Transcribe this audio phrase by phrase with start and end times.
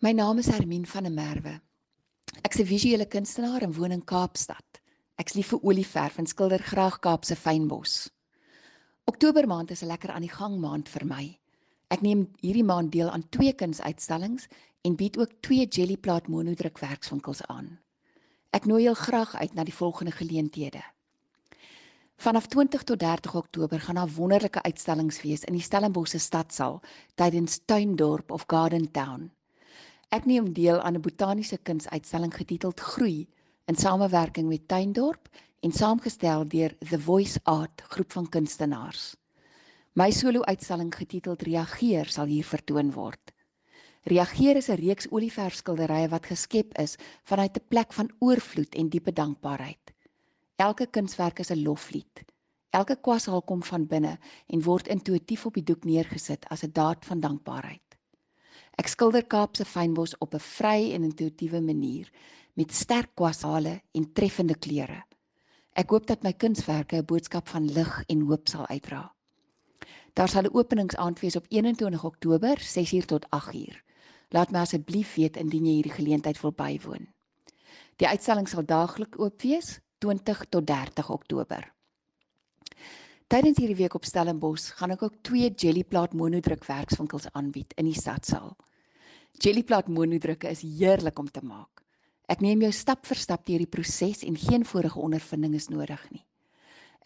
[0.00, 1.60] My naam is Hermine van der Merwe.
[2.42, 4.80] Ek's 'n visuele kunstenaar en woon in Kaapstad.
[5.20, 8.08] Ek's lief vir olieverf en skilder graag Kaapse fynbos.
[9.04, 11.38] Oktober maand is 'n lekker aan die gang maand vir my.
[11.90, 14.48] Ek neem hierdie maand deel aan twee kunsuitstallings
[14.80, 17.78] en bied ook twee jellyplaat monodrukwerkswinkels aan.
[18.50, 20.82] Ek nooi julle graag uit na die volgende geleenthede.
[22.16, 26.80] Vanaf 20 tot 30 Oktober gaan daar wonderlike uitstallings wees in die Stellenbosse stadsaal
[27.14, 29.30] tydens Tuindorp of Garden Town.
[30.10, 33.28] Ek neem deel aan 'n botaniese kunsuitstalling getiteld Groei
[33.70, 35.28] in samewerking met Tuindorp
[35.60, 39.14] en saamgestel deur The Voice Art groep van kunstenaars.
[39.92, 43.32] My solo-uitstalling getiteld Reageer sal hier vertoon word.
[44.02, 49.12] Reageer is 'n reeks olieverfskilderye wat geskep is vanuit 'n plek van oorvloed en diepe
[49.12, 49.92] dankbaarheid.
[50.56, 52.24] Elke kunswerk is 'n loflied.
[52.70, 57.04] Elke kwashaal kom van binne en word intuïtief op die doek neergesit as 'n daad
[57.04, 57.89] van dankbaarheid.
[58.78, 62.10] Ek skilder Kaapse fynbos op 'n vry en intuïtiewe manier
[62.54, 65.04] met sterk kwashale en treffende kleure.
[65.72, 69.14] Ek hoop dat my kunswerke 'n boodskap van lig en hoop sal uitdra.
[70.14, 73.82] Daar sal 'n openingsaand wees op 21 Oktober 6uur tot 8uur.
[74.28, 77.08] Laat my asseblief weet indien jy hierdie geleentheid wil bywoon.
[77.96, 81.72] Die uitstalling sal daagliks oop wees 20 tot 30 Oktober.
[83.30, 88.56] Tydens hierdie week op Stellenbosch gaan ek ook twee jellyplaat monodrukwerkswinkels aanbied in die stadsaal.
[89.38, 91.84] Jellyplaat monodrukke is heerlik om te maak.
[92.26, 96.02] Ek neem jou stap vir stap deur die proses en geen vorige ondervinding is nodig
[96.10, 96.24] nie.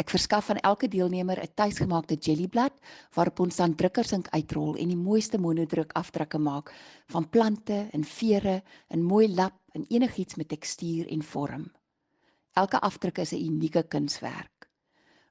[0.00, 2.72] Ek verskaf aan elke deelnemer 'n tuisgemaakte jellyblad
[3.12, 6.72] waarop ons dan drukkersink uitrol en die mooiste monodruk afdrukke maak
[7.12, 11.70] van plante en vere in mooi lap en enigiets met tekstuur en vorm.
[12.56, 14.53] Elke afdruk is 'n unieke kunswerk.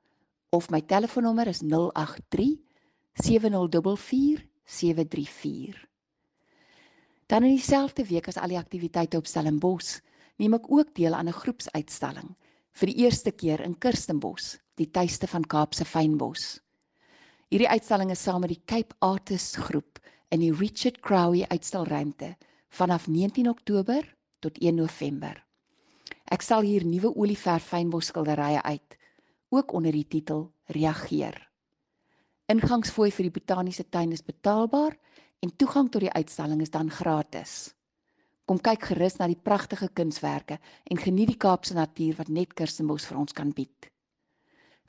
[0.54, 2.59] of my telefoonnommer is 083
[3.12, 5.88] 7044 734.
[7.26, 9.98] Dan in dieselfde week as al die aktiwiteite op Stellenbosch,
[10.38, 12.34] neem ek ook deel aan 'n groepsuitstalling
[12.75, 16.60] vir die eerste keer in Kirstenbosch, die tuiste van Kaapse fynbos.
[17.48, 19.98] Hierdie uitstalling is saam met die Cape Artists groep
[20.31, 22.37] in die Richard Crowley uitstalruimte
[22.69, 24.03] vanaf 19 Oktober
[24.41, 25.44] tot 1 November.
[26.25, 28.97] Ek sal hier nuwe olieverf fynbos skilderye uit,
[29.56, 31.50] ook onder die titel Reageer.
[32.47, 34.98] Ingangsfooi vir die botaniese tuin is betaalbaar
[35.41, 37.75] en toegang tot die uitstalling is dan gratis.
[38.44, 43.06] Kom kyk gerus na die pragtige kunswerke en geniet die Kaapse natuur wat net Kirstenbosch
[43.09, 43.88] vir ons kan bied.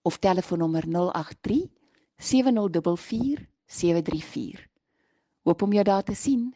[0.04, 1.70] of telefoonnommer 083
[2.18, 4.67] 7044 734.
[5.48, 6.56] Hoop om jou daar te sien.